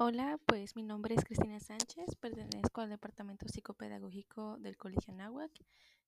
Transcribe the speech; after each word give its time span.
Hola, 0.00 0.38
pues 0.46 0.76
mi 0.76 0.84
nombre 0.84 1.16
es 1.16 1.24
Cristina 1.24 1.58
Sánchez, 1.58 2.14
pertenezco 2.20 2.80
al 2.80 2.88
Departamento 2.88 3.48
Psicopedagógico 3.48 4.56
del 4.58 4.76
Colegio 4.76 5.12
Nahuac 5.12 5.50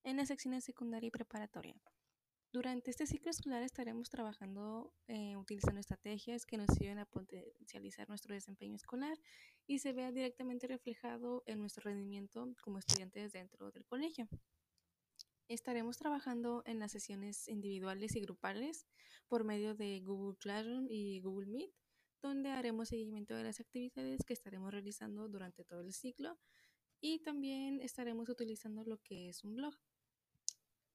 en 0.04 0.16
las 0.16 0.28
secciones 0.28 0.62
secundaria 0.62 1.08
y 1.08 1.10
preparatoria. 1.10 1.74
Durante 2.52 2.92
este 2.92 3.08
ciclo 3.08 3.32
escolar 3.32 3.64
estaremos 3.64 4.08
trabajando 4.08 4.94
eh, 5.08 5.36
utilizando 5.36 5.80
estrategias 5.80 6.46
que 6.46 6.56
nos 6.56 6.70
ayuden 6.70 7.00
a 7.00 7.04
potencializar 7.04 8.08
nuestro 8.08 8.32
desempeño 8.32 8.76
escolar 8.76 9.18
y 9.66 9.80
se 9.80 9.92
vea 9.92 10.12
directamente 10.12 10.68
reflejado 10.68 11.42
en 11.46 11.58
nuestro 11.58 11.82
rendimiento 11.82 12.46
como 12.62 12.78
estudiantes 12.78 13.32
dentro 13.32 13.72
del 13.72 13.84
colegio. 13.84 14.28
Estaremos 15.48 15.98
trabajando 15.98 16.62
en 16.64 16.78
las 16.78 16.92
sesiones 16.92 17.48
individuales 17.48 18.14
y 18.14 18.20
grupales 18.20 18.86
por 19.26 19.42
medio 19.42 19.74
de 19.74 19.98
Google 19.98 20.38
Classroom 20.38 20.86
y 20.88 21.20
Google 21.22 21.48
Meet 21.48 21.72
donde 22.22 22.50
haremos 22.50 22.88
seguimiento 22.88 23.34
de 23.34 23.44
las 23.44 23.60
actividades 23.60 24.24
que 24.24 24.32
estaremos 24.32 24.72
realizando 24.72 25.28
durante 25.28 25.64
todo 25.64 25.80
el 25.80 25.92
ciclo 25.92 26.38
y 27.00 27.20
también 27.20 27.80
estaremos 27.80 28.28
utilizando 28.28 28.84
lo 28.84 29.02
que 29.02 29.28
es 29.28 29.44
un 29.44 29.56
blog. 29.56 29.74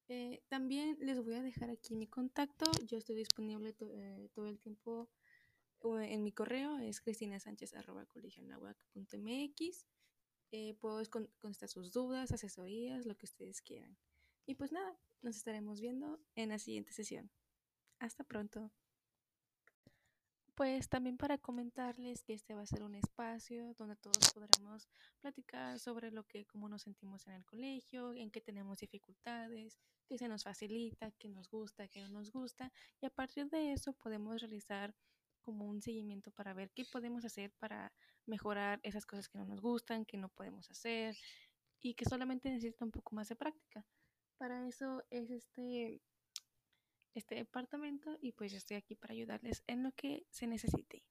Eh, 0.07 0.43
también 0.49 0.97
les 0.99 1.23
voy 1.23 1.33
a 1.33 1.41
dejar 1.41 1.71
aquí 1.71 1.95
mi 1.95 2.07
contacto, 2.07 2.69
yo 2.85 2.97
estoy 2.97 3.15
disponible 3.15 3.75
eh, 3.79 4.29
todo 4.33 4.47
el 4.47 4.59
tiempo 4.59 5.09
en 5.93 6.23
mi 6.23 6.31
correo, 6.31 6.79
es 6.79 6.99
cristinasánchez.colegionahuac.mx. 7.01 9.85
Eh, 10.51 10.75
puedo 10.79 11.01
contestar 11.39 11.69
sus 11.69 11.91
dudas, 11.91 12.31
asesorías, 12.31 13.05
lo 13.05 13.17
que 13.17 13.25
ustedes 13.25 13.61
quieran. 13.61 13.97
Y 14.45 14.55
pues 14.55 14.71
nada, 14.71 14.97
nos 15.21 15.35
estaremos 15.35 15.81
viendo 15.81 16.21
en 16.35 16.49
la 16.49 16.59
siguiente 16.59 16.93
sesión. 16.93 17.29
Hasta 17.99 18.23
pronto. 18.23 18.71
Pues 20.55 20.87
también 20.87 21.17
para 21.17 21.37
comentarles 21.37 22.23
que 22.23 22.33
este 22.33 22.53
va 22.53 22.61
a 22.61 22.65
ser 22.65 22.81
un 22.81 22.95
espacio 22.95 23.73
donde 23.73 23.97
todos 23.97 24.31
podremos 24.33 24.87
platicar 25.19 25.77
sobre 25.79 26.11
lo 26.11 26.23
que, 26.23 26.45
cómo 26.45 26.69
nos 26.69 26.83
sentimos 26.83 27.27
en 27.27 27.33
el 27.33 27.45
colegio, 27.45 28.13
en 28.13 28.31
qué 28.31 28.39
tenemos 28.39 28.79
dificultades, 28.79 29.77
qué 30.07 30.17
se 30.17 30.29
nos 30.29 30.43
facilita, 30.43 31.11
qué 31.19 31.27
nos 31.27 31.49
gusta, 31.49 31.89
qué 31.89 31.99
no 31.99 32.07
nos 32.07 32.31
gusta, 32.31 32.71
y 33.01 33.05
a 33.05 33.09
partir 33.09 33.49
de 33.49 33.73
eso 33.73 33.91
podemos 33.91 34.39
realizar 34.39 34.95
como 35.41 35.67
un 35.67 35.81
seguimiento 35.81 36.31
para 36.31 36.53
ver 36.53 36.71
qué 36.71 36.85
podemos 36.85 37.25
hacer 37.25 37.51
para 37.59 37.91
mejorar 38.25 38.79
esas 38.81 39.05
cosas 39.05 39.27
que 39.27 39.37
no 39.37 39.45
nos 39.45 39.59
gustan, 39.59 40.05
que 40.05 40.17
no 40.17 40.29
podemos 40.29 40.71
hacer 40.71 41.17
y 41.81 41.95
que 41.95 42.05
solamente 42.05 42.49
necesita 42.49 42.85
un 42.85 42.91
poco 42.91 43.13
más 43.13 43.27
de 43.27 43.35
práctica. 43.35 43.85
Para 44.37 44.65
eso 44.67 45.03
es 45.09 45.29
este 45.29 46.01
este 47.15 47.35
departamento 47.35 48.17
y 48.21 48.33
pues 48.33 48.53
estoy 48.53 48.77
aquí 48.77 48.95
para 48.95 49.13
ayudarles 49.13 49.63
en 49.67 49.83
lo 49.83 49.91
que 49.93 50.25
se 50.29 50.47
necesite. 50.47 51.03